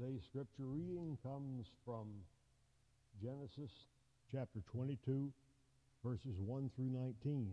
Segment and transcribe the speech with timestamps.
[0.00, 2.06] Today's scripture reading comes from
[3.22, 3.70] Genesis
[4.32, 5.30] chapter 22,
[6.02, 7.52] verses 1 through 19,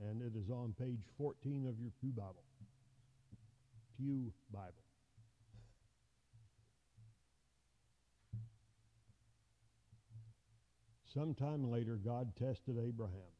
[0.00, 2.44] and it is on page 14 of your Pew Bible.
[3.96, 4.72] Pew Bible.
[11.14, 13.32] Sometime later, God tested Abraham.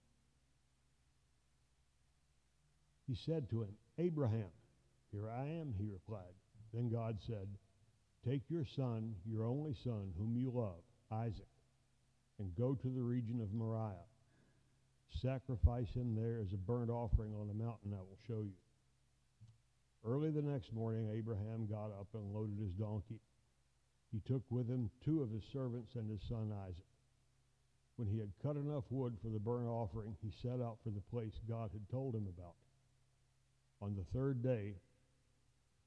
[3.06, 4.52] He said to him, Abraham,
[5.10, 6.34] here I am, he replied.
[6.72, 7.48] Then God said,
[8.28, 11.48] Take your son, your only son, whom you love, Isaac,
[12.38, 14.06] and go to the region of Moriah.
[15.20, 18.54] Sacrifice him there as a burnt offering on the mountain I will show you.
[20.04, 23.20] Early the next morning, Abraham got up and loaded his donkey.
[24.12, 26.84] He took with him two of his servants and his son Isaac.
[27.96, 31.02] When he had cut enough wood for the burnt offering, he set out for the
[31.10, 32.54] place God had told him about.
[33.80, 34.74] On the third day,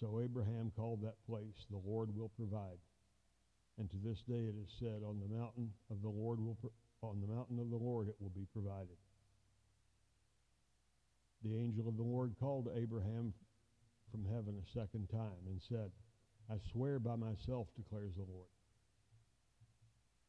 [0.00, 2.78] So Abraham called that place, the Lord will provide.
[3.78, 6.56] And to this day it is said, on the mountain of the Lord will
[7.02, 8.96] on the mountain of the Lord it will be provided.
[11.44, 13.32] The angel of the Lord called Abraham
[14.10, 15.90] from heaven a second time and said,
[16.50, 18.48] I swear by myself, declares the Lord,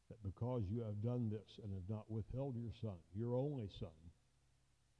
[0.08, 3.96] that because you have done this and have not withheld your son, your only son,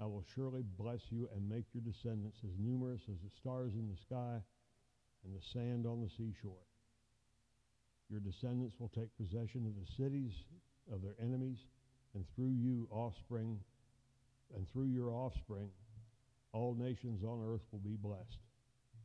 [0.01, 3.89] I will surely bless you and make your descendants as numerous as the stars in
[3.89, 4.41] the sky
[5.29, 6.65] and the sand on the seashore.
[8.09, 10.33] Your descendants will take possession of the cities
[10.91, 11.59] of their enemies,
[12.15, 13.61] and through you offspring,
[14.57, 15.69] and through your offspring,
[16.53, 18.41] all nations on earth will be blessed,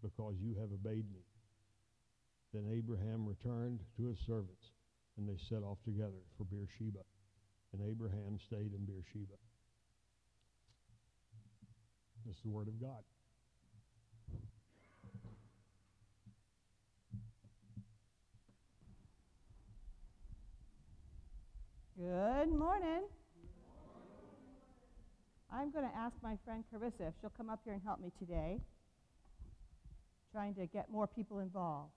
[0.02, 1.20] because you have obeyed me.
[2.54, 4.72] Then Abraham returned to his servants,
[5.18, 7.04] and they set off together for Beersheba.
[7.74, 9.36] And Abraham stayed in Beersheba.
[12.26, 13.04] This is the word of God.
[21.96, 23.04] Good morning.
[25.52, 28.12] I'm going to ask my friend Carissa if she'll come up here and help me
[28.18, 28.60] today,
[30.32, 31.92] trying to get more people involved.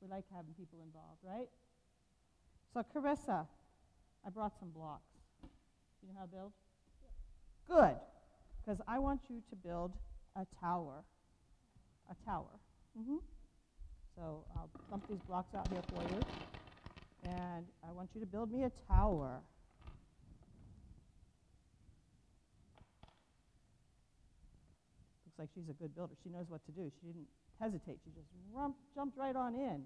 [0.00, 1.48] We like having people involved, right?
[2.72, 3.48] So, Carissa,
[4.24, 5.10] I brought some blocks.
[6.00, 6.52] You know how to build?
[7.68, 7.96] Good,
[8.64, 9.90] because I want you to build
[10.36, 11.02] a tower.
[12.08, 12.60] A tower.
[12.96, 13.16] Mm-hmm.
[14.14, 16.20] So I'll dump these blocks out here for you
[17.24, 19.40] and I want you to build me a tower.
[25.26, 26.14] Looks like she's a good builder.
[26.22, 26.90] She knows what to do.
[27.00, 27.28] She didn't
[27.60, 27.98] hesitate.
[28.04, 29.84] She just rump, jumped right on in.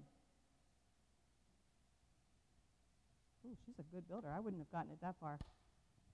[3.45, 4.27] Ooh, she's a good builder.
[4.35, 5.37] I wouldn't have gotten it that far.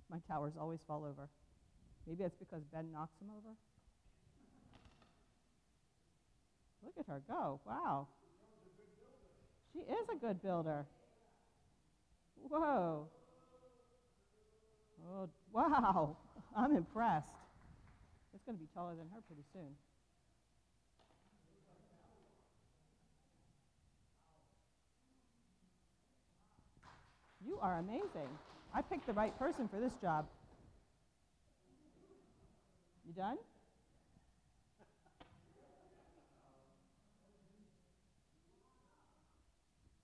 [0.09, 1.29] My towers always fall over.
[2.05, 3.55] Maybe it's because Ben knocks them over.
[6.83, 7.61] Look at her go.
[7.65, 8.07] Wow.
[9.71, 10.85] She is a good builder.
[12.41, 13.07] Whoa.
[15.11, 16.17] Oh, wow.
[16.57, 17.27] I'm impressed.
[18.33, 19.75] It's going to be taller than her pretty soon.
[27.45, 28.29] You are amazing.
[28.73, 30.25] I picked the right person for this job.
[33.05, 33.37] You done?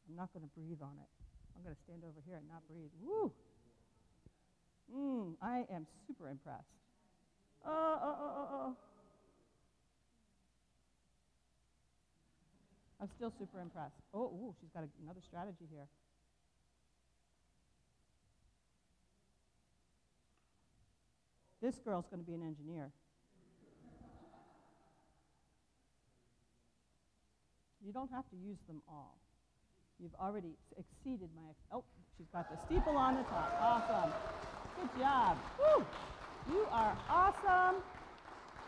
[0.10, 1.19] I'm not going to breathe on it.
[1.60, 2.88] I'm going to stand over here and not breathe.
[3.04, 3.34] Woo!
[4.96, 6.72] Mmm, I am super impressed.
[7.66, 8.76] Oh, oh, oh, oh, oh.
[13.02, 14.00] I'm still super impressed.
[14.14, 15.88] Oh, ooh, she's got a, another strategy here.
[21.62, 22.90] This girl's going to be an engineer.
[27.86, 29.18] You don't have to use them all.
[30.00, 31.52] You've already exceeded my.
[31.76, 31.84] Oh,
[32.18, 33.52] she's got the steeple on the top.
[33.60, 34.12] Awesome.
[34.80, 35.38] Good job.
[35.60, 35.86] Woo!
[36.50, 37.84] You are awesome.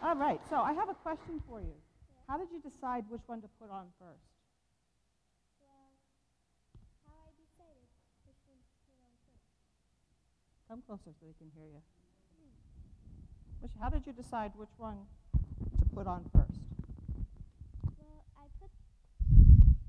[0.04, 1.74] All right, so I have a question for you.
[2.28, 4.28] How did you decide which one to put on first?
[5.64, 5.96] Well,
[7.08, 7.88] how I decided
[8.28, 9.48] which one to put on first.
[10.68, 11.82] Come closer so they can hear you.
[13.62, 14.98] Which, how did you decide which one
[15.32, 16.60] to put on first?
[18.00, 18.72] Well, I put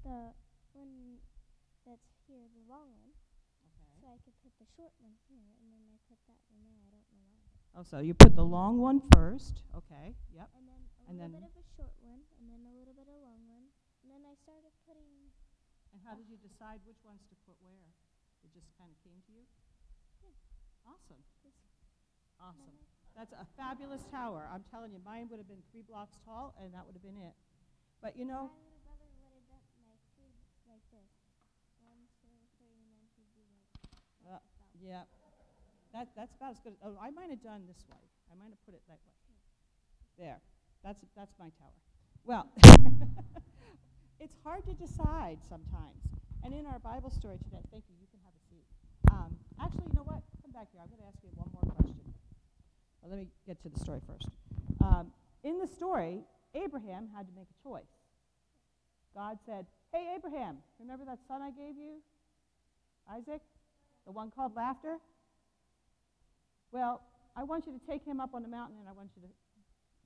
[0.05, 0.31] the
[0.75, 1.19] one
[1.87, 3.13] that's here, the long one,
[4.01, 6.83] so I could put the short one here, and then I put that one there.
[6.83, 7.43] I don't know why.
[7.79, 9.63] Oh, so you put the long one first.
[9.77, 10.15] Okay.
[10.35, 10.49] Yep.
[10.59, 12.95] And then a And little then- bit of a short one, and then a little
[12.95, 13.67] bit of a long one,
[14.03, 15.31] and then I started putting.
[15.93, 17.93] And how did you decide which ones to put where?
[18.43, 19.45] It just kind of came to you?
[20.25, 20.33] Yeah.
[20.89, 21.21] Awesome.
[22.41, 22.75] Awesome.
[23.15, 24.49] That's a fabulous tower.
[24.49, 27.21] I'm telling you, mine would have been three blocks tall, and that would have been
[27.21, 27.37] it.
[28.01, 30.33] But you know, My little brother would have done like three
[30.67, 31.13] like this.
[31.85, 33.69] One, two, three, and then he'd be like.
[34.25, 35.07] Uh, like about yeah,
[35.95, 36.75] that, that's about as good.
[36.85, 38.03] Oh, I might have done this way.
[38.31, 39.15] I might have put it that way.
[40.19, 40.41] There.
[40.85, 41.79] That's, that's my tower.
[42.25, 42.51] Well,
[44.21, 46.03] it's hard to decide sometimes.
[46.45, 48.67] And in our Bible story today, thank you, you can have a seat.
[49.11, 49.31] Um,
[49.63, 50.23] actually, you know what?
[50.43, 50.83] Come back here.
[50.83, 52.03] I'm going to ask you one more question.
[53.01, 54.27] Well, let me get to the story first.
[54.83, 55.13] Um,
[55.45, 56.23] in the story,
[56.55, 57.95] Abraham had to make a choice.
[59.15, 62.01] God said, Hey, Abraham, remember that son I gave you?
[63.11, 63.43] Isaac?
[64.07, 64.99] The one called Laughter?
[66.73, 67.03] Well,
[67.37, 69.29] I want you to take him up on the mountain and I want you to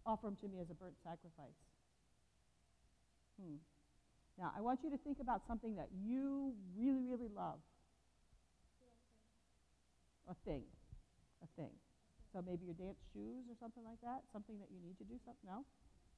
[0.05, 1.59] offer him to me as a burnt sacrifice.
[3.41, 3.57] Hmm.
[4.39, 7.59] Now, I want you to think about something that you really, really love.
[10.29, 10.63] A thing.
[11.43, 11.73] A thing.
[12.33, 14.21] So maybe your dance shoes or something like that?
[14.33, 15.47] Something that you need to do something?
[15.47, 15.65] No?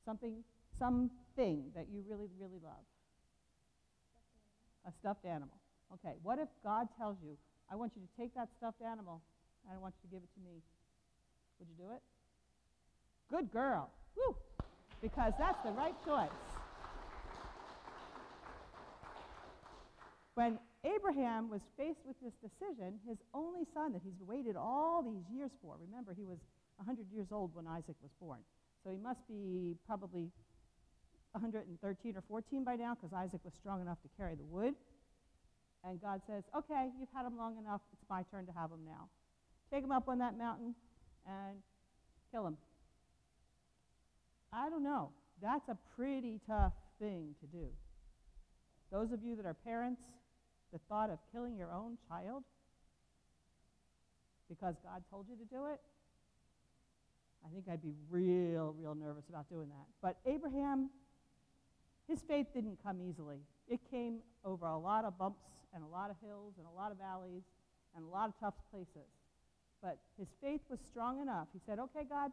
[0.05, 0.43] Something,
[0.79, 2.83] something that you really, really love.
[4.87, 5.61] A stuffed animal.
[5.95, 7.37] Okay, what if God tells you,
[7.71, 9.21] I want you to take that stuffed animal
[9.65, 10.63] and I want you to give it to me?
[11.59, 12.03] Would you do it?
[13.31, 13.91] Good girl.
[14.17, 14.35] Woo!
[15.03, 16.33] Because that's the right choice.
[20.35, 25.27] When Abraham was faced with this decision, his only son that he's waited all these
[25.35, 26.39] years for, remember, he was
[26.77, 28.39] 100 years old when Isaac was born.
[28.85, 30.31] So he must be probably
[31.33, 34.75] 113 or 14 by now because Isaac was strong enough to carry the wood.
[35.85, 37.81] And God says, Okay, you've had them long enough.
[37.93, 39.09] It's my turn to have them now.
[39.73, 40.75] Take them up on that mountain
[41.27, 41.59] and
[42.33, 42.57] kill them.
[44.53, 45.11] I don't know.
[45.43, 47.67] That's a pretty tough thing to do.
[48.91, 50.01] Those of you that are parents,
[50.73, 52.43] the thought of killing your own child
[54.49, 55.81] because God told you to do it,
[57.45, 59.87] I think I'd be real, real nervous about doing that.
[60.03, 60.91] But Abraham,
[62.09, 63.39] his faith didn't come easily.
[63.69, 64.19] It came
[64.59, 65.45] over a lot of bumps
[65.75, 67.43] and a lot of hills and a lot of valleys
[67.95, 69.07] and a lot of tough places.
[69.83, 71.47] But his faith was strong enough.
[71.53, 72.33] He said, Okay, God,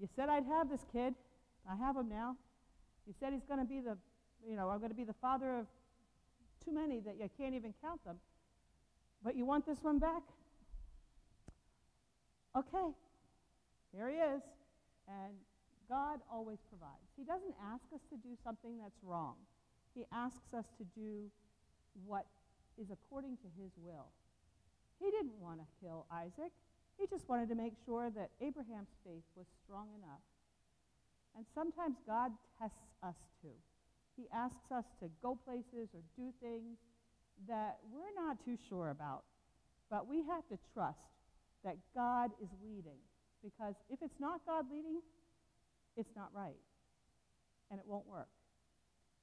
[0.00, 1.14] you said I'd have this kid.
[1.70, 2.36] I have him now.
[3.06, 3.96] You said he's going to be the,
[4.48, 5.66] you know, I'm going to be the father of
[6.64, 8.16] too many that you can't even count them.
[9.22, 10.22] But you want this one back?
[12.56, 12.90] Okay,
[13.94, 14.42] here he is.
[15.08, 15.34] And
[15.88, 17.06] God always provides.
[17.16, 19.34] He doesn't ask us to do something that's wrong,
[19.94, 21.30] He asks us to do
[22.06, 22.26] what
[22.80, 24.08] is according to His will.
[24.98, 26.52] He didn't want to kill Isaac,
[26.98, 30.22] he just wanted to make sure that Abraham's faith was strong enough.
[31.36, 32.30] And sometimes God
[32.60, 33.56] tests us too.
[34.16, 36.78] He asks us to go places or do things
[37.48, 39.24] that we're not too sure about.
[39.90, 41.00] But we have to trust
[41.64, 43.00] that God is leading.
[43.42, 45.00] Because if it's not God leading,
[45.96, 46.60] it's not right.
[47.70, 48.28] And it won't work.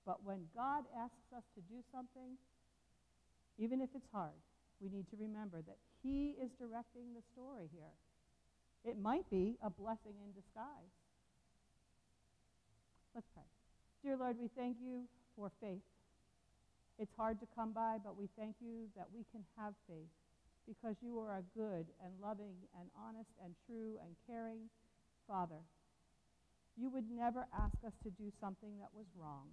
[0.05, 2.37] But when God asks us to do something,
[3.57, 4.39] even if it's hard,
[4.79, 7.93] we need to remember that He is directing the story here.
[8.85, 10.95] It might be a blessing in disguise.
[13.13, 13.43] Let's pray.
[14.03, 15.03] Dear Lord, we thank you
[15.35, 15.83] for faith.
[16.97, 20.11] It's hard to come by, but we thank you that we can have faith
[20.67, 24.69] because you are a good and loving and honest and true and caring
[25.27, 25.59] Father.
[26.77, 29.47] You would never ask us to do something that was wrong.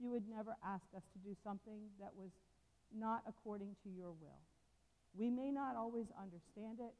[0.00, 2.32] You would never ask us to do something that was
[2.96, 4.40] not according to your will.
[5.12, 6.96] We may not always understand it,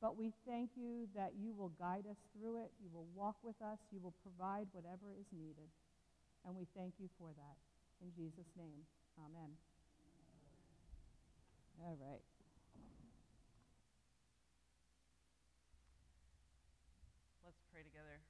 [0.00, 2.72] but we thank you that you will guide us through it.
[2.80, 3.78] You will walk with us.
[3.92, 5.68] You will provide whatever is needed.
[6.46, 7.56] And we thank you for that.
[8.00, 8.80] In Jesus' name,
[9.20, 9.52] amen.
[11.84, 12.24] All right.
[17.44, 18.24] Let's pray together.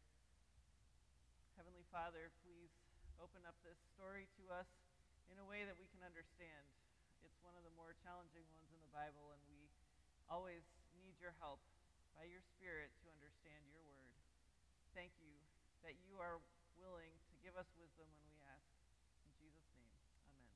[1.55, 2.35] Heavenly Father,
[3.40, 4.68] open up this story to us
[5.32, 6.61] in a way that we can understand.
[7.25, 9.64] It's one of the more challenging ones in the Bible, and we
[10.28, 10.61] always
[11.00, 11.56] need your help
[12.12, 14.12] by your Spirit to understand your word.
[14.92, 15.32] Thank you
[15.88, 16.37] that you are
[16.76, 18.68] willing to give us wisdom when we ask.
[19.25, 20.52] In Jesus' name, amen.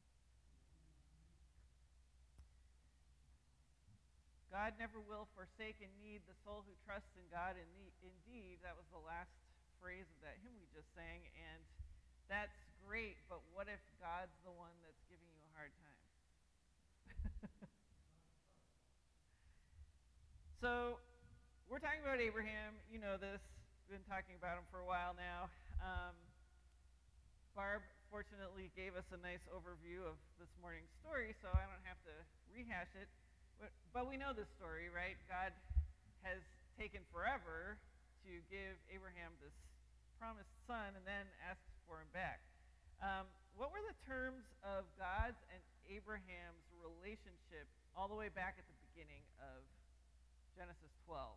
[4.53, 7.57] God never will forsake and need the soul who trusts in God.
[7.57, 9.33] Indeed, that was the last
[9.81, 11.25] phrase of that hymn we just sang.
[11.33, 11.65] And
[12.29, 12.64] that's
[13.75, 15.99] if God's the one that's giving you a hard time?
[20.63, 21.03] so,
[21.67, 22.79] we're talking about Abraham.
[22.87, 23.43] You know this.
[23.91, 25.51] We've been talking about him for a while now.
[25.83, 26.15] Um,
[27.59, 27.83] Barb
[28.15, 32.15] fortunately gave us a nice overview of this morning's story, so I don't have to
[32.55, 33.11] rehash it.
[33.59, 35.19] But, but we know this story, right?
[35.27, 35.51] God
[36.23, 36.39] has
[36.79, 37.75] taken forever
[38.23, 39.59] to give Abraham this
[40.23, 42.39] promised son and then asks for him back.
[43.03, 48.67] Um, what were the terms of God's and Abraham's relationship all the way back at
[48.67, 49.63] the beginning of
[50.59, 51.35] Genesis 12,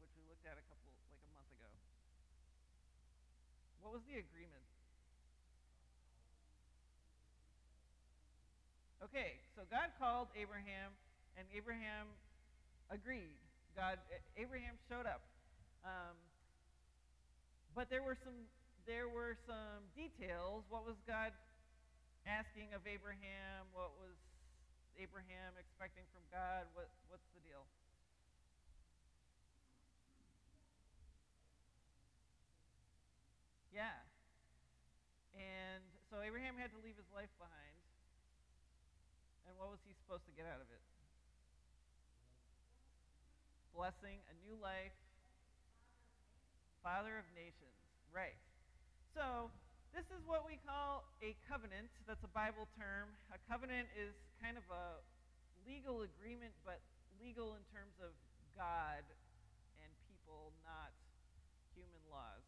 [0.00, 1.70] which we looked at a couple, like a month ago?
[3.80, 4.64] What was the agreement?
[9.00, 10.92] Okay, so God called Abraham,
[11.36, 12.08] and Abraham
[12.88, 13.36] agreed.
[13.76, 14.00] God,
[14.36, 15.20] Abraham showed up.
[15.84, 16.16] Um,
[17.76, 18.48] but there were some
[18.86, 20.64] there were some details.
[20.68, 21.32] What was God
[22.24, 23.68] asking of Abraham?
[23.72, 24.16] What was
[24.96, 26.68] Abraham expecting from God?
[26.72, 27.68] What, what's the deal?
[33.74, 34.06] Yeah.
[35.34, 37.74] And so Abraham had to leave his life behind.
[39.50, 40.82] And what was he supposed to get out of it?
[43.74, 44.94] Blessing, a new life,
[46.86, 47.74] father of nations.
[48.14, 48.38] Right.
[49.10, 49.50] So,
[49.94, 51.86] this is what we call a covenant.
[52.02, 53.14] That's a Bible term.
[53.30, 54.10] A covenant is
[54.42, 54.98] kind of a
[55.62, 56.82] legal agreement, but
[57.22, 58.10] legal in terms of
[58.58, 59.06] God
[59.78, 60.90] and people, not
[61.78, 62.42] human laws.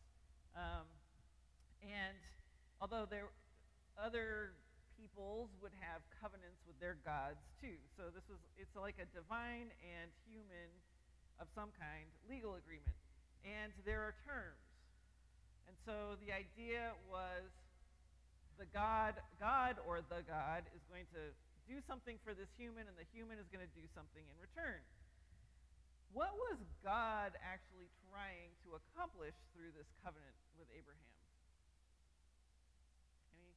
[0.59, 0.91] Um,
[1.87, 2.19] and
[2.83, 3.31] although there
[3.95, 4.59] other
[4.99, 7.79] peoples would have covenants with their gods too.
[7.95, 10.69] So this is it's like a divine and human
[11.39, 12.99] of some kind legal agreement.
[13.47, 14.66] And there are terms.
[15.67, 17.51] And so the idea was
[18.59, 21.35] the God, God or the God is going to
[21.67, 24.81] do something for this human, and the human is going to do something in return.
[26.15, 31.13] What was God actually trying to accomplish through this covenant with Abraham?
[33.35, 33.53] Any?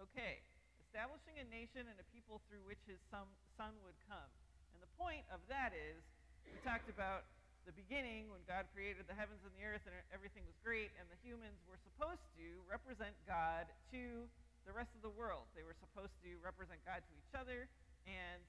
[0.00, 0.40] Okay,
[0.86, 3.28] establishing a nation and a people through which his son,
[3.58, 4.30] son would come.
[4.72, 6.00] And the point of that is
[6.48, 7.22] we talked about
[7.62, 11.06] the beginning when God created the heavens and the earth and everything was great, and
[11.06, 14.26] the humans were supposed to represent God to
[14.66, 15.46] the rest of the world.
[15.54, 17.70] They were supposed to represent God to each other
[18.10, 18.42] and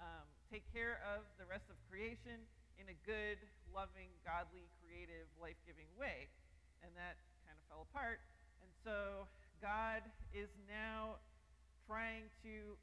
[0.00, 2.40] um, take care of the rest of creation
[2.80, 3.36] in a good,
[3.76, 6.32] loving, godly, creative, life giving way.
[6.80, 8.24] And that kind of fell apart.
[8.64, 9.28] And so
[9.60, 10.00] God
[10.32, 11.20] is now
[11.84, 12.80] trying to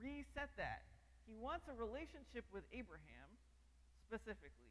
[0.00, 0.88] reset that.
[1.28, 3.33] He wants a relationship with Abraham
[4.14, 4.70] specifically,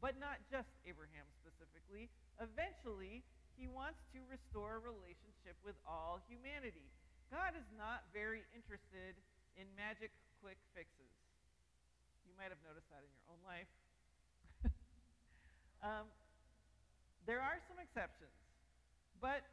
[0.00, 2.08] but not just Abraham specifically.
[2.40, 3.20] Eventually,
[3.60, 6.88] he wants to restore a relationship with all humanity.
[7.28, 9.20] God is not very interested
[9.60, 11.12] in magic quick fixes.
[12.24, 13.68] You might have noticed that in your own life.
[15.84, 16.08] um,
[17.28, 18.32] there are some exceptions,
[19.20, 19.44] but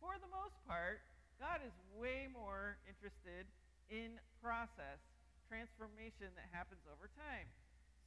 [0.00, 1.04] for the most part,
[1.36, 3.44] God is way more interested
[3.92, 5.04] in process,
[5.52, 7.44] transformation that happens over time.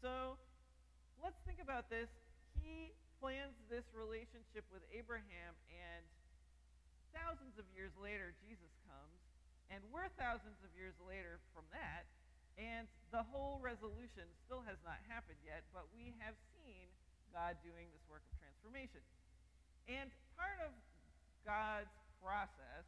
[0.01, 0.37] So
[1.23, 2.09] let's think about this.
[2.61, 6.03] He plans this relationship with Abraham, and
[7.15, 9.19] thousands of years later, Jesus comes,
[9.73, 12.05] and we're thousands of years later from that,
[12.57, 16.89] and the whole resolution still has not happened yet, but we have seen
[17.33, 19.01] God doing this work of transformation.
[19.85, 20.73] And part of
[21.45, 22.85] God's process,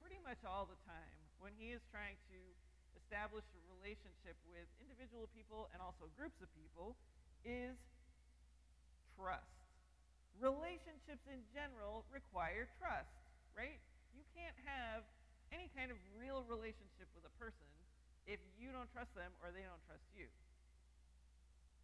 [0.00, 2.38] pretty much all the time, when He is trying to
[2.96, 6.96] establish a relationship with individual people and also groups of people
[7.44, 7.76] is
[9.16, 9.46] trust.
[10.42, 13.14] relationships in general require trust,
[13.54, 13.78] right?
[14.12, 15.06] You can't have
[15.54, 17.70] any kind of real relationship with a person
[18.26, 20.26] if you don't trust them or they don't trust you.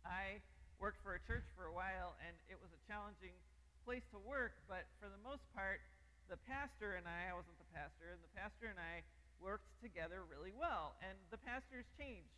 [0.03, 0.43] I
[0.83, 3.37] worked for a church for a while and it was a challenging
[3.85, 5.81] place to work, but for the most part,
[6.29, 9.03] the pastor and I, I wasn't the pastor, and the pastor and I
[9.43, 10.95] worked together really well.
[11.03, 12.31] And the pastors changed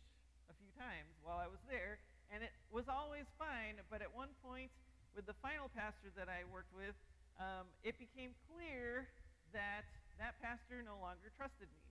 [0.49, 2.01] a few times while I was there,
[2.33, 4.73] and it was always fine, but at one point,
[5.13, 6.97] with the final pastor that I worked with,
[7.37, 9.05] um, it became clear
[9.53, 9.85] that
[10.17, 11.85] that pastor no longer trusted me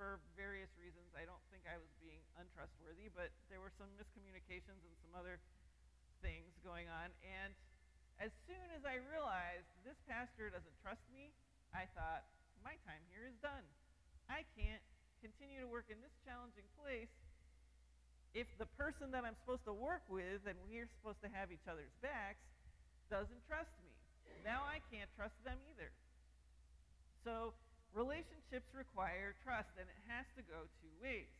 [0.00, 1.12] for various reasons.
[1.12, 5.36] I don't think I was being untrustworthy, but there were some miscommunications and some other
[6.24, 7.12] things going on.
[7.20, 7.52] And
[8.16, 11.36] as soon as I realized this pastor doesn't trust me,
[11.76, 12.24] I thought,
[12.64, 13.64] my time here is done.
[14.32, 14.80] I can't
[15.20, 17.12] continue to work in this challenging place
[18.36, 21.64] if the person that I'm supposed to work with and we're supposed to have each
[21.64, 22.44] other's backs
[23.08, 23.88] doesn't trust me.
[24.44, 25.88] Now I can't trust them either.
[27.24, 27.56] So
[27.96, 31.32] relationships require trust, and it has to go two ways.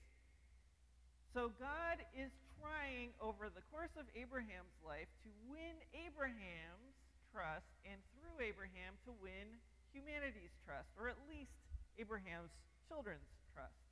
[1.36, 6.96] So God is trying over the course of Abraham's life to win Abraham's
[7.28, 9.60] trust and through Abraham to win
[9.92, 11.52] humanity's trust, or at least
[12.00, 12.56] Abraham's
[12.88, 13.85] children's trust.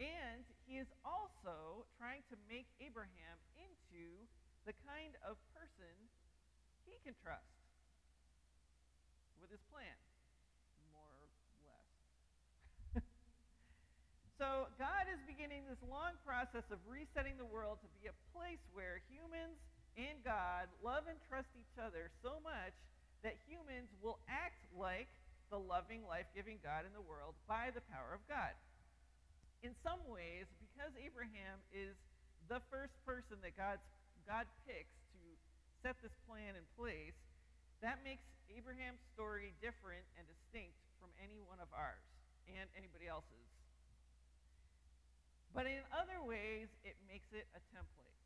[0.00, 4.24] And he is also trying to make Abraham into
[4.64, 5.92] the kind of person
[6.88, 7.52] he can trust
[9.44, 9.92] with his plan,
[10.88, 11.92] more or less.
[14.40, 18.64] so God is beginning this long process of resetting the world to be a place
[18.72, 19.60] where humans
[20.00, 22.72] and God love and trust each other so much
[23.20, 25.12] that humans will act like
[25.52, 28.56] the loving, life giving God in the world by the power of God.
[29.60, 31.92] In some ways, because Abraham is
[32.48, 33.84] the first person that God's,
[34.24, 35.20] God picks to
[35.84, 37.16] set this plan in place,
[37.84, 42.04] that makes Abraham's story different and distinct from any one of ours
[42.48, 43.48] and anybody else's.
[45.52, 48.16] But in other ways, it makes it a template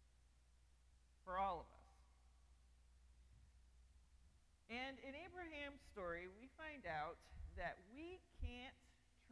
[1.24, 1.84] for all of us.
[4.68, 7.16] And in Abraham's story, we find out
[7.56, 8.20] that we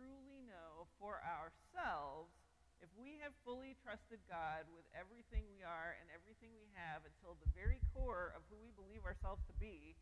[0.03, 2.35] truly know for ourselves
[2.83, 7.39] if we have fully trusted God with everything we are and everything we have until
[7.39, 9.95] the very core of who we believe ourselves to be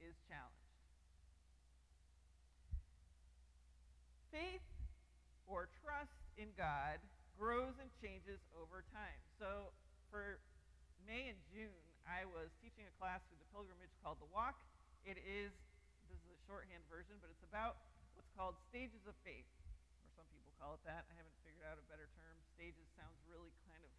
[0.00, 0.72] is challenged.
[4.32, 4.64] Faith
[5.44, 6.96] or trust in God
[7.36, 9.20] grows and changes over time.
[9.36, 9.76] So
[10.08, 10.40] for
[11.04, 14.56] May and June, I was teaching a class through the pilgrimage called The Walk.
[15.04, 15.52] It is,
[16.08, 19.46] this is a shorthand version, but it's about what's called stages of faith,
[20.02, 21.06] or some people call it that.
[21.06, 22.34] I haven't figured out a better term.
[22.54, 23.92] Stages sounds really kind of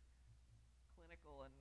[0.96, 1.56] clinical and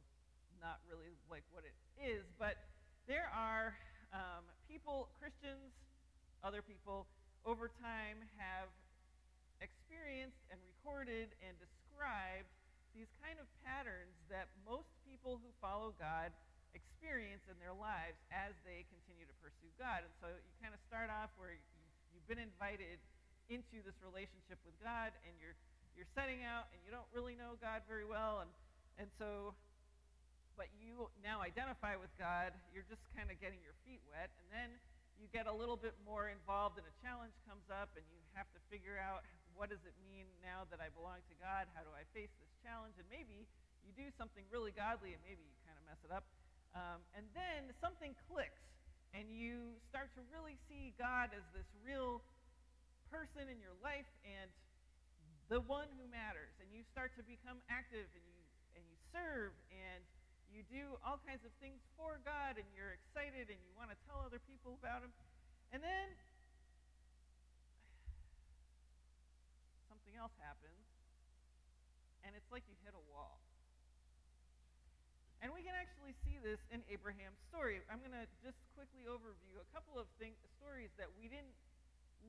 [0.62, 2.56] not really like what it is, but
[3.04, 3.76] there are
[4.14, 5.74] um, people, Christians,
[6.40, 7.04] other people,
[7.44, 8.72] over time have
[9.60, 12.48] experienced and recorded and described
[12.96, 16.30] these kind of patterns that most people who follow God
[16.72, 20.06] experience in their lives as they continue to pursue God.
[20.06, 21.52] And so you kind of start off where
[22.14, 23.02] you've been invited
[23.52, 25.58] into this relationship with God and you're
[25.98, 28.50] you're setting out and you don't really know God very well and
[28.96, 29.52] and so
[30.54, 34.46] but you now identify with God, you're just kind of getting your feet wet and
[34.54, 34.70] then
[35.18, 38.46] you get a little bit more involved and a challenge comes up and you have
[38.54, 41.70] to figure out what does it mean now that I belong to God?
[41.78, 42.98] How do I face this challenge?
[42.98, 43.46] And maybe
[43.86, 46.26] you do something really godly and maybe you kind of mess it up.
[46.74, 48.73] Um, and then something clicks
[49.14, 52.18] and you start to really see God as this real
[53.14, 54.50] person in your life and
[55.46, 56.50] the one who matters.
[56.58, 58.42] And you start to become active and you,
[58.74, 60.02] and you serve and
[60.50, 63.98] you do all kinds of things for God and you're excited and you want to
[64.10, 65.14] tell other people about Him.
[65.70, 66.06] And then
[69.90, 70.86] something else happens,
[72.22, 73.42] and it's like you hit a wall.
[75.44, 77.84] And we can actually see this in Abraham's story.
[77.92, 81.52] I'm going to just quickly overview a couple of things, stories that we didn't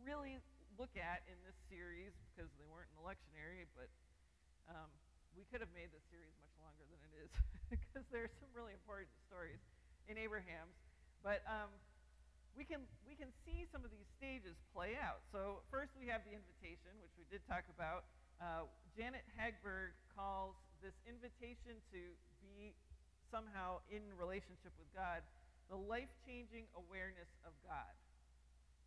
[0.03, 0.35] really
[0.75, 3.87] look at in this series because they weren't in the lectionary, but
[4.67, 4.91] um,
[5.31, 7.31] we could have made this series much longer than it is
[7.71, 9.63] because there are some really important stories
[10.11, 10.75] in Abraham's.
[11.23, 11.71] But um,
[12.51, 15.23] we can we can see some of these stages play out.
[15.31, 18.11] So first we have the invitation, which we did talk about.
[18.43, 22.11] Uh, Janet Hagberg calls this invitation to
[22.43, 22.75] be
[23.31, 25.21] somehow in relationship with God
[25.69, 27.93] the life-changing awareness of God.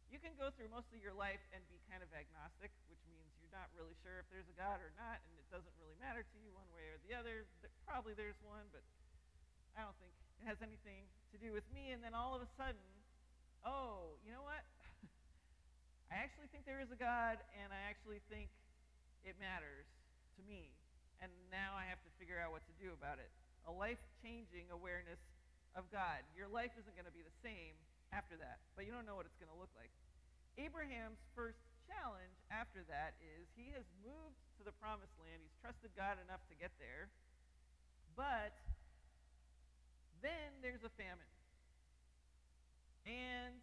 [0.09, 3.29] You can go through most of your life and be kind of agnostic, which means
[3.43, 6.25] you're not really sure if there's a God or not, and it doesn't really matter
[6.25, 7.45] to you one way or the other.
[7.85, 8.81] Probably there's one, but
[9.77, 11.93] I don't think it has anything to do with me.
[11.93, 12.81] And then all of a sudden,
[13.67, 14.65] oh, you know what?
[16.15, 18.49] I actually think there is a God, and I actually think
[19.29, 19.85] it matters
[20.39, 20.73] to me.
[21.21, 23.29] And now I have to figure out what to do about it.
[23.67, 25.19] A life changing awareness
[25.75, 26.23] of God.
[26.37, 27.75] Your life isn't going to be the same
[28.13, 29.93] after that, but you don't know what it's going to look like.
[30.57, 35.39] Abraham's first challenge after that is he has moved to the promised land.
[35.41, 37.09] He's trusted God enough to get there.
[38.19, 38.57] But
[40.19, 41.31] then there's a famine.
[43.07, 43.55] And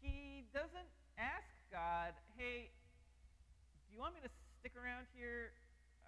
[0.00, 2.72] he doesn't ask God, hey,
[3.86, 5.52] do you want me to stick around here?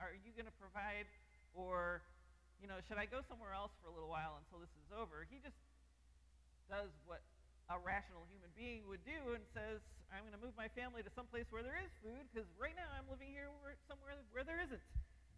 [0.00, 1.06] Are you going to provide?
[1.54, 2.00] Or,
[2.58, 5.26] you know, should I go somewhere else for a little while until this is over?
[5.30, 5.58] He just
[6.66, 7.22] does what
[7.70, 11.12] a rational human being would do and says, I'm going to move my family to
[11.12, 14.44] some place where there is food because right now I'm living here where, somewhere where
[14.44, 14.84] there isn't.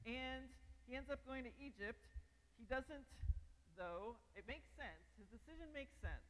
[0.06, 0.46] And
[0.86, 2.00] he ends up going to Egypt.
[2.54, 3.06] He doesn't,
[3.74, 5.02] though, it makes sense.
[5.18, 6.22] His decision makes sense.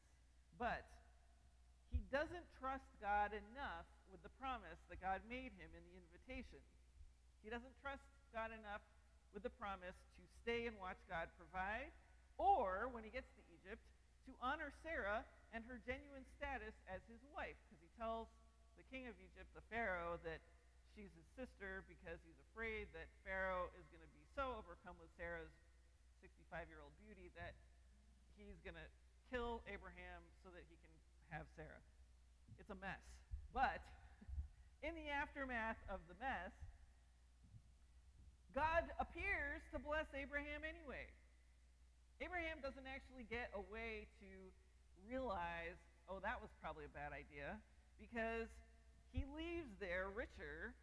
[0.57, 0.89] But
[1.93, 6.61] he doesn't trust God enough with the promise that God made him in the invitation.
[7.45, 8.83] He doesn't trust God enough
[9.33, 11.95] with the promise to stay and watch God provide,
[12.39, 13.83] or when he gets to Egypt,
[14.27, 18.31] to honor Sarah and her genuine status as his wife, because he tells
[18.79, 20.41] the king of Egypt, the Pharaoh, that
[20.95, 25.11] she's his sister because he's afraid that Pharaoh is going to be so overcome with
[25.15, 25.53] Sarah's
[26.21, 27.55] 65 year old beauty that
[28.35, 28.89] he's going to
[29.31, 30.93] kill Abraham so that he can
[31.31, 31.81] have Sarah.
[32.59, 33.01] It's a mess.
[33.55, 33.81] But
[34.87, 36.53] in the aftermath of the mess,
[38.55, 41.07] God appears to bless Abraham anyway.
[42.19, 44.31] Abraham doesn't actually get a way to
[45.07, 45.79] realize,
[46.11, 47.57] oh, that was probably a bad idea,
[47.97, 48.51] because
[49.15, 50.75] he leaves there richer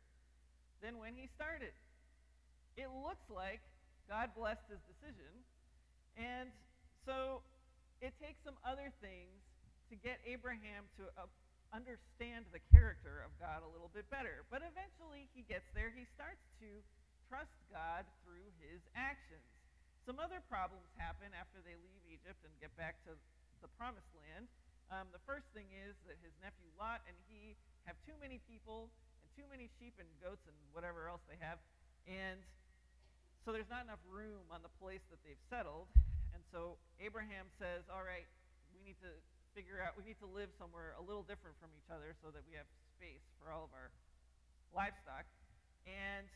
[0.82, 1.76] than when he started.
[2.80, 3.62] It looks like
[4.10, 5.30] God blessed his decision,
[6.16, 6.50] and
[7.06, 7.44] so
[8.02, 9.38] it takes some other things
[9.90, 11.28] to get Abraham to uh,
[11.74, 14.44] understand the character of God a little bit better.
[14.52, 15.92] But eventually he gets there.
[15.92, 16.70] He starts to
[17.28, 19.44] trust God through his actions.
[20.08, 23.16] Some other problems happen after they leave Egypt and get back to
[23.60, 24.48] the promised land.
[24.88, 28.88] Um, the first thing is that his nephew Lot and he have too many people
[29.20, 31.60] and too many sheep and goats and whatever else they have.
[32.08, 32.40] And
[33.44, 35.92] so there's not enough room on the place that they've settled.
[36.32, 38.28] And so Abraham says, All right,
[38.72, 39.12] we need to
[39.52, 42.48] figure out, we need to live somewhere a little different from each other so that
[42.48, 43.92] we have space for all of our
[44.72, 45.28] livestock.
[45.84, 46.32] And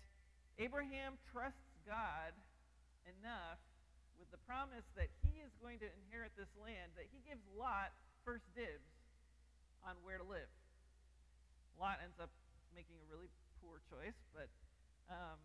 [0.60, 2.36] Abraham trusts God
[3.08, 3.60] enough
[4.20, 7.94] with the promise that he is going to inherit this land, that he gives Lot
[8.22, 8.92] first dibs
[9.82, 10.50] on where to live.
[11.80, 12.30] Lot ends up
[12.78, 13.30] making a really
[13.64, 14.50] poor choice, but
[15.10, 15.42] um,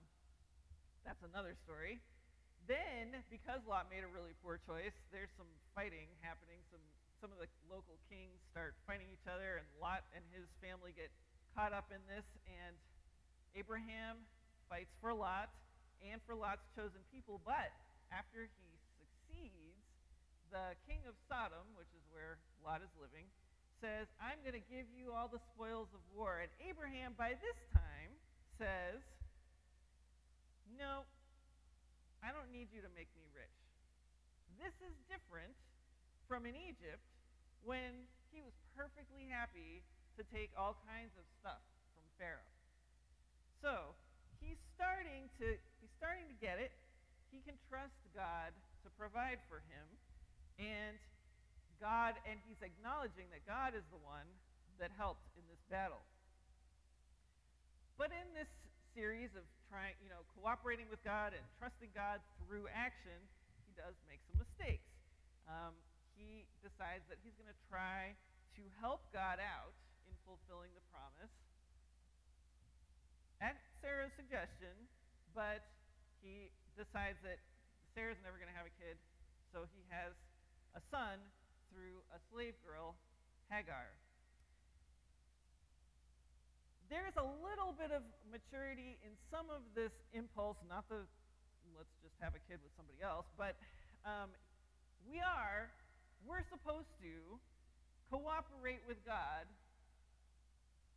[1.07, 2.03] that's another story.
[2.69, 6.61] Then, because Lot made a really poor choice, there's some fighting happening.
[6.69, 6.83] Some
[7.17, 11.09] some of the local kings start fighting each other, and Lot and his family get
[11.57, 12.29] caught up in this.
[12.45, 12.77] And
[13.57, 14.21] Abraham
[14.69, 15.51] fights for Lot
[16.05, 17.73] and for Lot's chosen people, but
[18.13, 18.69] after he
[19.01, 19.83] succeeds,
[20.53, 23.27] the king of Sodom, which is where Lot is living,
[23.81, 26.41] says, I'm going to give you all the spoils of war.
[26.41, 28.11] And Abraham, by this time,
[28.57, 29.03] says,
[30.79, 31.05] No,
[32.25, 33.59] I don't need you to make me rich.
[34.57, 35.53] This is different
[36.25, 37.05] from in Egypt
[37.61, 39.85] when he was perfectly happy
[40.17, 41.61] to take all kinds of stuff
[41.93, 42.53] from Pharaoh.
[43.61, 43.93] So
[44.41, 46.73] he's starting to he's starting to get it
[47.37, 49.87] he can trust God to provide for him.
[50.57, 50.97] And
[51.77, 54.25] God, and he's acknowledging that God is the one
[54.81, 56.01] that helped in this battle.
[58.01, 58.49] But in this
[58.97, 63.21] series of trying, you know, cooperating with God and trusting God through action,
[63.69, 64.89] he does make some mistakes.
[65.45, 65.77] Um,
[66.17, 68.17] he decides that he's going to try
[68.57, 69.77] to help God out
[70.09, 71.33] in fulfilling the promise
[73.45, 74.73] at Sarah's suggestion,
[75.35, 75.65] but
[76.23, 77.41] he decides that
[77.97, 79.01] Sarah's never going to have a kid,
[79.53, 80.13] so he has
[80.77, 81.21] a son
[81.73, 82.97] through a slave girl,
[83.49, 83.93] Hagar.
[86.87, 91.03] There's a little bit of maturity in some of this impulse, not the
[91.75, 93.59] let's just have a kid with somebody else, but
[94.07, 94.31] um,
[95.03, 95.69] we are,
[96.23, 97.43] we're supposed to
[98.07, 99.51] cooperate with God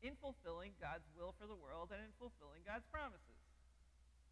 [0.02, 3.40] in fulfilling God's will for the world and in fulfilling God's promises.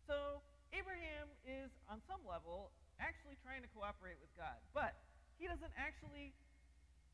[0.08, 0.40] So
[0.72, 4.96] Abraham is, on some level, actually trying to cooperate with God, but
[5.36, 6.32] he doesn't actually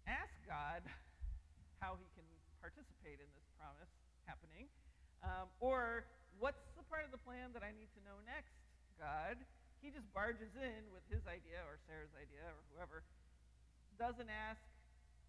[0.05, 0.85] ask God
[1.81, 2.25] how he can
[2.61, 3.91] participate in this promise
[4.23, 4.71] happening,
[5.25, 6.07] um, or
[6.39, 8.55] what's the part of the plan that I need to know next,
[8.95, 9.35] God.
[9.83, 13.03] he just barges in with his idea or Sarah's idea or whoever,
[13.99, 14.61] doesn't ask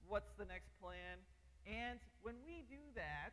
[0.07, 1.19] what's the next plan.
[1.65, 3.33] And when we do that,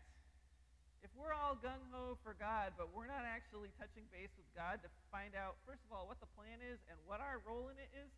[1.03, 4.79] if we're all gung ho for God, but we're not actually touching base with God
[4.85, 7.77] to find out, first of all, what the plan is and what our role in
[7.81, 8.09] it is,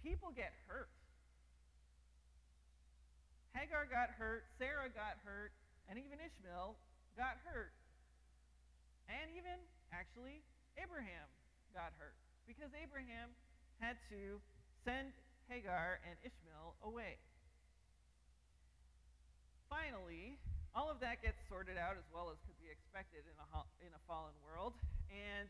[0.00, 0.88] people get hurt.
[3.52, 5.50] Hagar got hurt, Sarah got hurt,
[5.90, 6.78] and even Ishmael
[7.18, 7.74] got hurt.
[9.10, 9.58] And even,
[9.90, 10.44] actually,
[10.78, 11.26] Abraham
[11.74, 12.14] got hurt
[12.46, 13.34] because Abraham
[13.82, 14.38] had to
[14.84, 15.10] send
[15.50, 17.18] Hagar and Ishmael away.
[19.68, 20.40] Finally,
[20.72, 23.46] all of that gets sorted out as well as could be expected in a,
[23.84, 24.76] in a fallen world.
[25.12, 25.48] And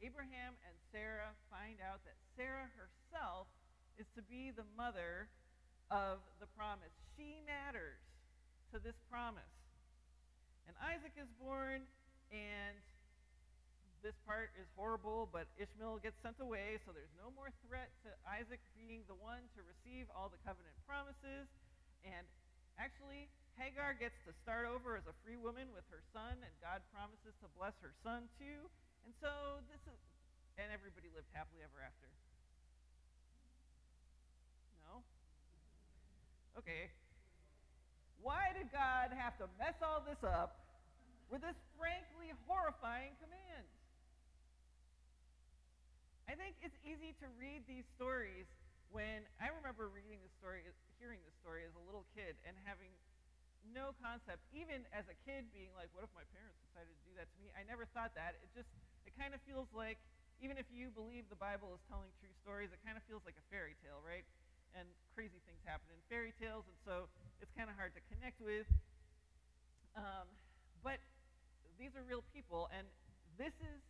[0.00, 3.48] Abraham and Sarah find out that Sarah herself
[3.96, 5.28] is to be the mother
[5.92, 6.92] of the promise.
[7.16, 8.00] She matters
[8.72, 9.54] to this promise.
[10.66, 11.84] And Isaac is born,
[12.32, 12.74] and
[14.00, 18.12] this part is horrible, but Ishmael gets sent away, so there's no more threat to
[18.28, 21.48] Isaac being the one to receive all the covenant promises.
[22.04, 22.24] And
[22.78, 26.82] actually, Hagar gets to start over as a free woman with her son, and God
[26.90, 28.66] promises to bless her son too.
[29.06, 29.98] And so this is,
[30.58, 32.08] and everybody lived happily ever after.
[34.82, 35.06] No?
[36.58, 36.90] Okay.
[38.24, 40.64] Why did God have to mess all this up
[41.28, 43.68] with this frankly horrifying command?
[46.24, 48.48] I think it's easy to read these stories
[48.88, 50.64] when I remember reading the story,
[51.04, 52.88] hearing this story as a little kid, and having
[53.76, 57.12] no concept, even as a kid being like, what if my parents decided to do
[57.20, 57.52] that to me?
[57.52, 58.40] I never thought that.
[58.40, 58.72] It just,
[59.04, 60.00] it kind of feels like,
[60.40, 63.36] even if you believe the Bible is telling true stories, it kind of feels like
[63.36, 64.24] a fairy tale, right?
[64.72, 67.12] And crazy things happen in fairy tales, and so
[67.44, 68.64] it's kind of hard to connect with.
[69.92, 70.24] Um,
[70.80, 71.04] but
[71.76, 72.88] these are real people, and
[73.36, 73.80] this is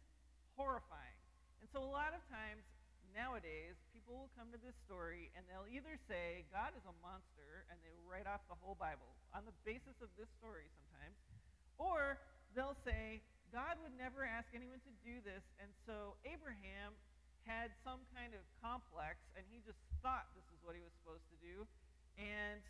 [0.59, 1.19] horrifying.
[1.63, 2.67] And so a lot of times
[3.15, 7.65] nowadays, people will come to this story and they'll either say God is a monster
[7.73, 11.17] and they write off the whole Bible on the basis of this story sometimes,
[11.81, 12.21] or
[12.53, 16.93] they'll say God would never ask anyone to do this, and so Abraham
[17.49, 21.25] had some kind of complex and he just thought this is what he was supposed
[21.33, 21.65] to do.
[22.21, 22.61] And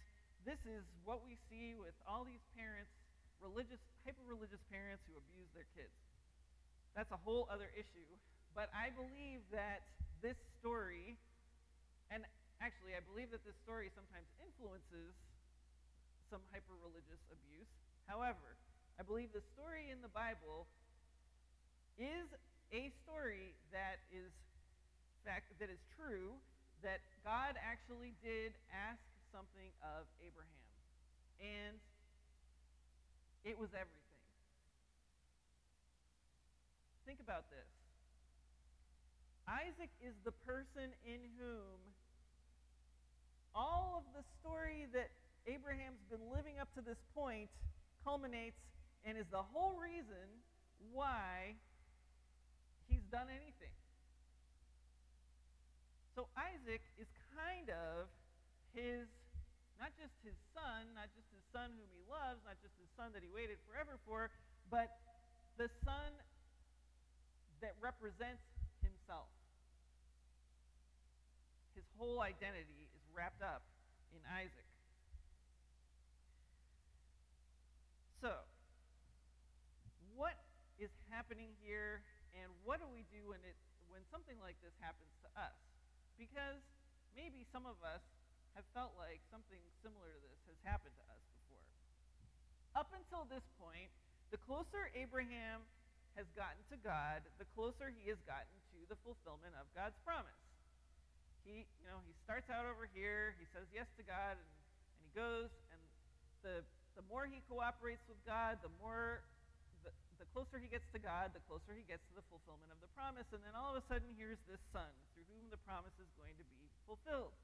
[0.46, 2.94] this is what we see with all these parents,
[3.42, 5.94] religious, hyper religious parents who abuse their kids.
[6.94, 8.06] That's a whole other issue.
[8.54, 9.82] But I believe that
[10.24, 11.20] this story,
[12.08, 12.24] and
[12.64, 15.12] actually, I believe that this story sometimes influences
[16.32, 17.68] some hyper religious abuse.
[18.08, 18.56] However,
[18.96, 20.64] I believe the story in the Bible
[22.00, 22.24] is
[22.72, 24.32] a story that is
[25.28, 26.32] fact that is true
[26.80, 30.64] that God actually did ask something of Abraham.
[31.40, 31.76] And
[33.44, 34.20] it was everything.
[37.04, 37.73] Think about this.
[39.48, 41.76] Isaac is the person in whom
[43.54, 45.10] all of the story that
[45.46, 47.52] Abraham's been living up to this point
[48.02, 48.58] culminates
[49.04, 50.26] and is the whole reason
[50.92, 51.54] why
[52.88, 53.76] he's done anything.
[56.16, 58.08] So Isaac is kind of
[58.72, 59.10] his,
[59.76, 63.12] not just his son, not just his son whom he loves, not just his son
[63.12, 64.30] that he waited forever for,
[64.70, 64.94] but
[65.58, 66.10] the son
[67.60, 68.42] that represents
[69.04, 69.28] himself.
[71.76, 73.60] His whole identity is wrapped up
[74.16, 74.64] in Isaac.
[78.24, 78.32] So,
[80.16, 80.40] what
[80.80, 82.00] is happening here,
[82.32, 83.60] and what do we do when it
[83.92, 85.52] when something like this happens to us?
[86.16, 86.64] Because
[87.12, 88.00] maybe some of us
[88.56, 91.68] have felt like something similar to this has happened to us before.
[92.72, 93.92] Up until this point,
[94.32, 95.68] the closer Abraham
[96.14, 100.38] has gotten to God, the closer he has gotten to the fulfillment of God's promise.
[101.42, 104.50] He, you know, he starts out over here, he says yes to God, and,
[104.96, 105.80] and he goes, and
[106.40, 106.64] the,
[106.96, 109.26] the more he cooperates with God, the more,
[109.84, 112.80] the, the closer he gets to God, the closer he gets to the fulfillment of
[112.80, 113.28] the promise.
[113.34, 116.32] And then all of a sudden, here's this son through whom the promise is going
[116.40, 117.36] to be fulfilled.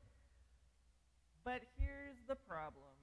[1.45, 2.97] But here's the problem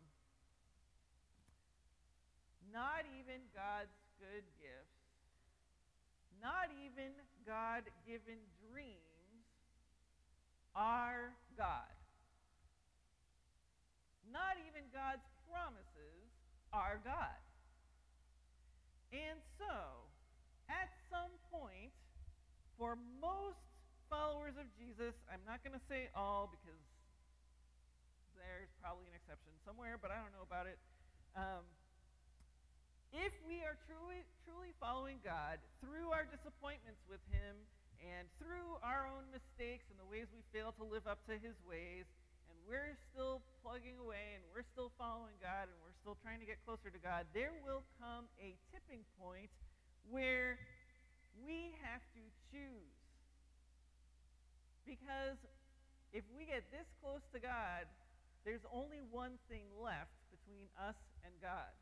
[2.74, 4.97] not even God's good gifts
[6.42, 7.14] not even
[7.46, 8.40] God given
[8.72, 9.46] dreams
[10.76, 11.94] are God.
[14.30, 16.28] Not even God's promises
[16.76, 17.40] are God.
[19.16, 20.06] And so,
[20.68, 21.96] at some point,
[22.76, 23.64] for most
[24.12, 26.84] followers of Jesus, I'm not going to say all because
[28.36, 30.78] there's probably an exception somewhere, but I don't know about it.
[31.34, 31.64] Um,
[33.16, 37.56] if we are truly, truly following God through our disappointments with Him
[38.02, 41.58] and through our own mistakes and the ways we fail to live up to his
[41.66, 42.06] ways,
[42.50, 46.48] and we're still plugging away and we're still following God and we're still trying to
[46.48, 49.50] get closer to God, there will come a tipping point
[50.08, 50.62] where
[51.42, 52.96] we have to choose.
[54.86, 55.40] Because
[56.16, 57.90] if we get this close to God,
[58.48, 60.96] there's only one thing left between us
[61.28, 61.76] and God.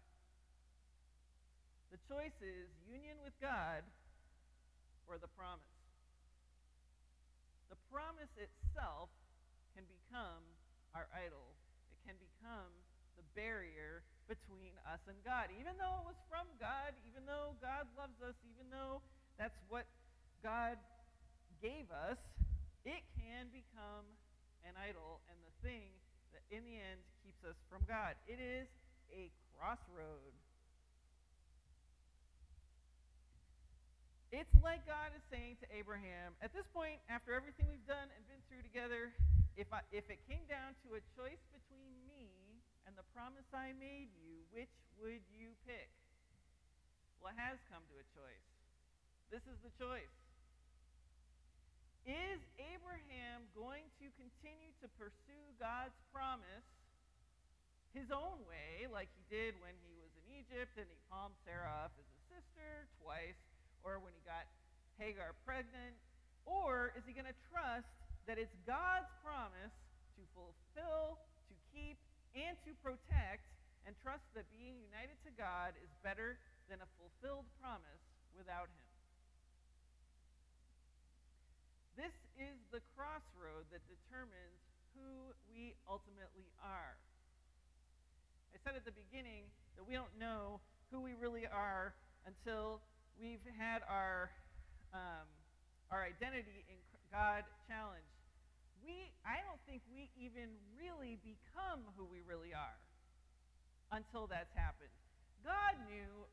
[1.95, 3.79] The choice is union with God
[5.08, 5.63] or the promise.
[7.71, 9.08] The promise itself
[9.71, 10.43] can become
[10.91, 11.55] our idol.
[11.88, 12.67] It can become
[13.15, 15.47] the barrier between us and God.
[15.55, 18.99] Even though it was from God, even though God loves us, even though
[19.39, 19.88] that's what
[20.43, 20.75] God
[21.63, 22.19] gave us,
[22.84, 24.03] it can become
[24.67, 25.95] an idol and the thing
[26.36, 28.19] that in the end keeps us from God.
[28.27, 28.67] It is
[29.15, 30.36] a crossroad.
[34.36, 38.19] It's like God is saying to Abraham, at this point, after everything we've done and
[38.28, 39.15] been through together,
[39.56, 42.28] if, I, if it came down to a choice between me
[42.84, 45.88] and the promise I made you, which would you pick?
[47.24, 48.48] Well, it has come to a choice.
[49.32, 50.12] This is the choice.
[52.04, 56.67] Is Abraham going to continue to pursue God's promise
[57.95, 61.88] his own way, like he did when he was in Egypt and he palmed Sarah
[61.88, 63.39] off as a sister twice?
[63.86, 64.50] Or when he got
[64.98, 65.93] Hagar pregnant?
[66.50, 67.88] Or is he going to trust
[68.26, 69.74] that it's God's promise
[70.17, 72.02] to fulfill, to keep,
[72.34, 73.45] and to protect,
[73.86, 78.02] and trust that being united to God is better than a fulfilled promise
[78.34, 78.86] without him?
[81.95, 84.60] This is the crossroad that determines
[84.98, 86.98] who we ultimately are.
[88.52, 90.60] I said at the beginning that we don't know
[90.91, 91.95] who we really are
[92.28, 92.82] until
[93.19, 94.32] we've had our
[94.95, 95.28] um,
[95.91, 96.80] our identity in
[97.12, 98.12] God challenged.
[98.84, 102.80] We, I don't think we even really become who we really are
[103.95, 104.91] until that's happened.
[105.41, 106.28] God knew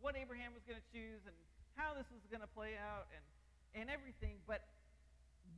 [0.00, 1.36] what Abraham was going to choose and
[1.74, 3.24] how this was going to play out and,
[3.74, 4.62] and everything, but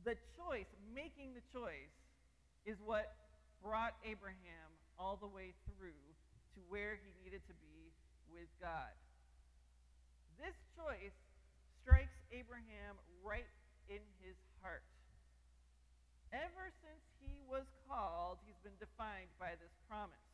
[0.03, 1.93] the choice, making the choice,
[2.65, 3.13] is what
[3.63, 6.01] brought Abraham all the way through
[6.55, 7.93] to where he needed to be
[8.31, 8.91] with God.
[10.37, 11.17] This choice
[11.81, 13.49] strikes Abraham right
[13.89, 14.83] in his heart.
[16.31, 20.27] Ever since he was called, he's been defined by this promise.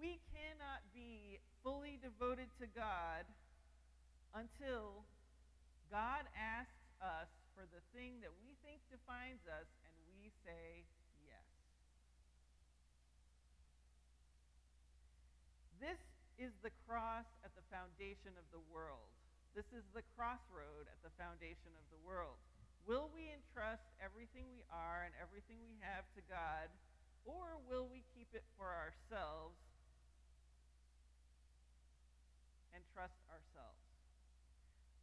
[0.00, 3.24] We cannot be fully devoted to God
[4.34, 5.04] until
[5.92, 10.82] God asks us for the thing that we think defines us and we say
[11.22, 11.46] yes.
[15.78, 16.00] This
[16.38, 19.06] is the cross at the foundation of the world.
[19.54, 22.38] This is the crossroad at the foundation of the world.
[22.84, 26.68] Will we entrust everything we are and everything we have to God,
[27.24, 29.56] or will we keep it for ourselves
[32.76, 33.80] and trust ourselves?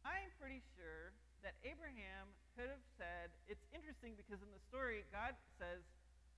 [0.06, 5.34] I'm pretty sure that Abraham could have said, it's interesting because in the story, God
[5.58, 5.82] says,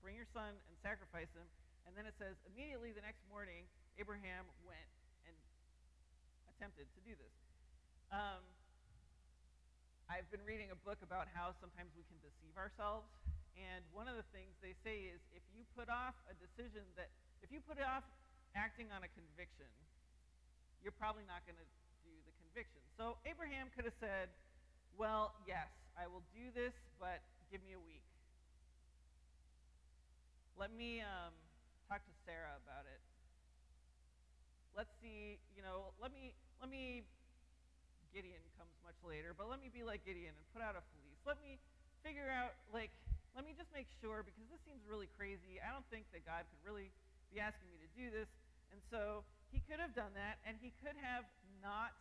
[0.01, 1.45] bring your son and sacrifice him.
[1.85, 4.91] And then it says, immediately the next morning, Abraham went
[5.23, 5.35] and
[6.51, 7.35] attempted to do this.
[8.11, 8.43] Um,
[10.11, 13.07] I've been reading a book about how sometimes we can deceive ourselves.
[13.55, 17.07] And one of the things they say is if you put off a decision that,
[17.39, 18.03] if you put off
[18.51, 19.71] acting on a conviction,
[20.83, 21.69] you're probably not going to
[22.03, 22.83] do the conviction.
[22.99, 24.27] So Abraham could have said,
[24.99, 28.03] well, yes, I will do this, but give me a week.
[30.59, 31.31] Let me um,
[31.87, 32.99] talk to Sarah about it
[34.75, 37.07] let's see, you know, let me, let me,
[38.11, 41.19] Gideon comes much later, but let me be like Gideon and put out a fleece.
[41.23, 41.57] Let me
[42.03, 42.91] figure out, like,
[43.35, 45.59] let me just make sure because this seems really crazy.
[45.63, 46.91] I don't think that God could really
[47.31, 48.27] be asking me to do this.
[48.71, 51.27] And so he could have done that, and he could have
[51.63, 51.95] not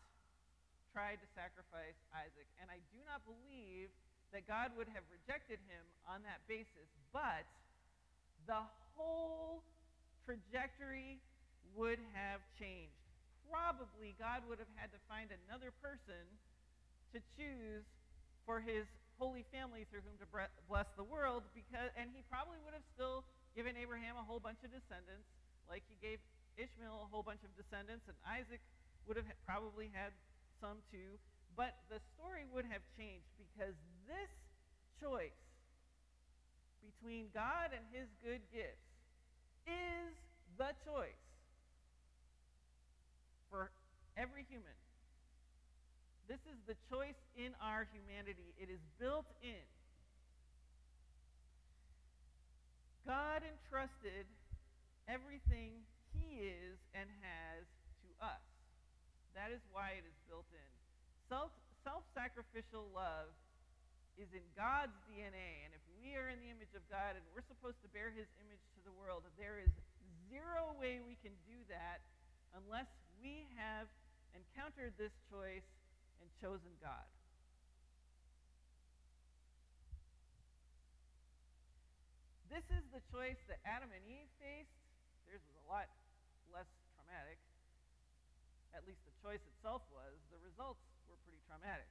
[0.94, 2.46] tried to sacrifice Isaac.
[2.62, 3.90] And I do not believe
[4.30, 6.90] that God would have rejected him on that basis.
[7.14, 7.46] But
[8.46, 8.62] the
[8.94, 9.62] whole
[10.26, 11.22] trajectory
[11.72, 13.00] would have changed.
[13.48, 16.26] Probably God would have had to find another person
[17.14, 17.86] to choose
[18.44, 18.84] for his
[19.16, 20.28] holy family through whom to
[20.66, 23.22] bless the world because and he probably would have still
[23.54, 25.30] given Abraham a whole bunch of descendants
[25.70, 26.18] like he gave
[26.58, 28.58] Ishmael a whole bunch of descendants and Isaac
[29.06, 30.10] would have probably had
[30.58, 31.14] some too
[31.54, 33.78] but the story would have changed because
[34.10, 34.34] this
[34.98, 35.38] choice
[36.82, 38.90] between God and his good gifts
[39.70, 40.10] is
[40.58, 41.22] the choice
[43.55, 43.70] for
[44.18, 44.74] every human.
[46.26, 49.62] This is the choice in our humanity, it is built in.
[53.07, 54.26] God entrusted
[55.07, 57.62] everything He is and has
[58.02, 58.42] to us.
[59.38, 60.70] That is why it is built in.
[61.30, 63.28] Self self-sacrificial love
[64.16, 65.68] is in God's DNA.
[65.68, 68.26] And if we are in the image of God and we're supposed to bear His
[68.40, 69.68] image to the world, there is
[70.32, 72.00] zero way we can do that
[72.57, 72.88] unless
[73.25, 73.89] we have
[74.37, 75.64] encountered this choice
[76.20, 77.09] and chosen God.
[82.53, 84.77] This is the choice that Adam and Eve faced.
[85.25, 85.89] Theirs was a lot
[86.53, 87.41] less traumatic.
[88.77, 90.14] At least the choice itself was.
[90.29, 91.89] The results were pretty traumatic.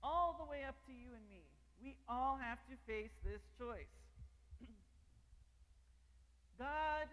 [0.00, 1.44] All the way up to you and me.
[1.78, 3.92] We all have to face this choice.
[6.58, 7.06] God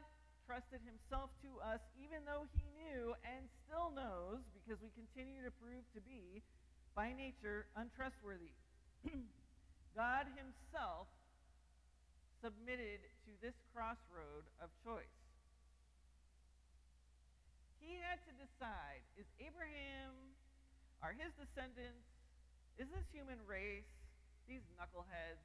[0.46, 5.52] trusted himself to us even though he knew and still knows, because we continue to
[5.58, 6.46] prove to be,
[6.94, 8.54] by nature, untrustworthy.
[10.00, 11.10] God himself
[12.40, 15.18] submitted to this crossroad of choice.
[17.82, 20.14] He had to decide is Abraham,
[21.02, 22.06] are his descendants,
[22.78, 23.88] is this human race,
[24.46, 25.42] these knuckleheads,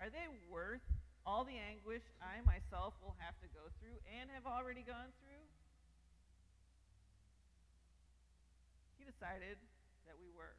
[0.00, 0.84] are they worth
[1.22, 5.44] all the anguish I myself will have to go through and have already gone through?
[8.98, 9.58] He decided
[10.06, 10.58] that we were.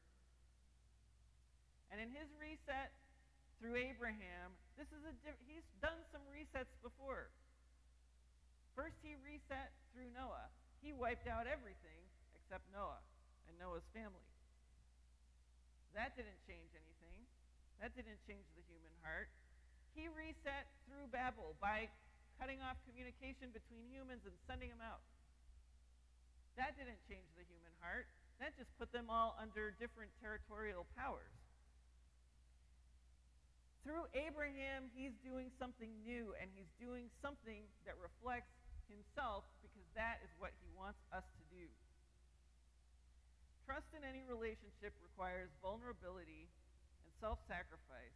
[1.91, 2.95] And in his reset
[3.59, 5.13] through Abraham, this is a
[5.45, 7.29] he's done some resets before.
[8.73, 10.49] First, he reset through Noah.
[10.81, 12.01] He wiped out everything
[12.33, 12.99] except Noah
[13.45, 14.25] and Noah's family.
[15.93, 17.29] That didn't change anything.
[17.77, 19.29] That didn't change the human heart.
[19.93, 21.89] He reset through Babel by
[22.41, 25.05] cutting off communication between humans and sending them out.
[26.57, 28.09] That didn't change the human heart.
[28.41, 31.33] That just put them all under different territorial powers.
[33.83, 38.55] Through Abraham, he's doing something new, and he's doing something that reflects
[38.87, 41.67] himself because that is what he wants us to do.
[43.67, 46.47] Trust in any relationship requires vulnerability
[47.03, 48.15] and self sacrifice.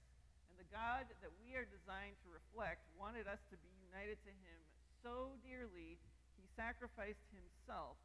[0.57, 4.59] The God that we are designed to reflect wanted us to be united to him
[5.05, 6.01] so dearly,
[6.35, 7.95] he sacrificed himself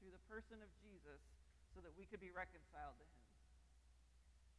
[0.00, 1.20] through the person of Jesus
[1.76, 3.24] so that we could be reconciled to him.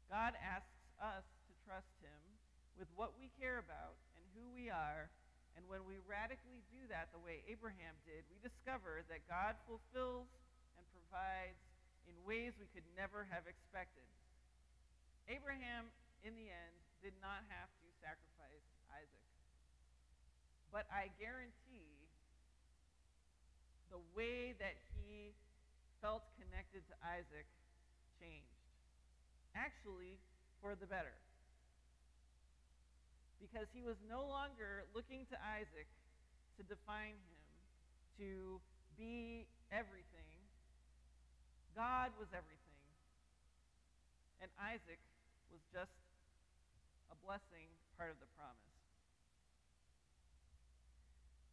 [0.07, 2.21] God asks us to trust him
[2.77, 5.09] with what we care about and who we are.
[5.57, 10.31] And when we radically do that the way Abraham did, we discover that God fulfills
[10.79, 11.59] and provides
[12.07, 14.07] in ways we could never have expected.
[15.27, 15.91] Abraham,
[16.23, 19.25] in the end, did not have to sacrifice Isaac.
[20.71, 22.07] But I guarantee
[23.89, 25.35] the way that he
[25.99, 27.49] felt connected to Isaac
[28.21, 28.55] changed.
[29.51, 30.21] Actually,
[30.63, 31.17] for the better
[33.41, 35.89] because he was no longer looking to Isaac
[36.55, 37.41] to define him,
[38.21, 38.61] to
[38.93, 40.29] be everything.
[41.73, 42.77] God was everything.
[44.45, 45.01] And Isaac
[45.49, 45.97] was just
[47.11, 47.67] a blessing,
[47.99, 48.73] part of the promise.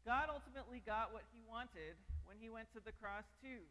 [0.07, 3.67] God ultimately got what he wanted when he went to the cross, too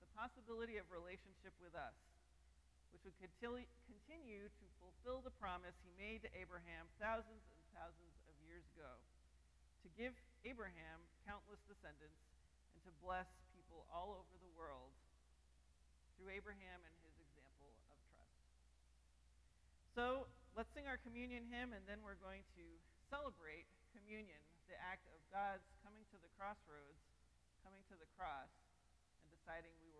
[0.00, 1.98] the possibility of relationship with us
[2.94, 3.18] which would
[3.90, 9.02] continue to fulfill the promise he made to Abraham thousands and thousands of years ago
[9.82, 10.14] to give
[10.46, 12.22] Abraham countless descendants
[12.72, 14.94] and to bless people all over the world
[16.14, 18.38] through Abraham and his example of trust.
[19.98, 20.06] So
[20.54, 22.64] let's sing our communion hymn, and then we're going to
[23.10, 24.38] celebrate communion,
[24.70, 26.98] the act of God's coming to the crossroads,
[27.66, 28.50] coming to the cross,
[29.22, 29.93] and deciding we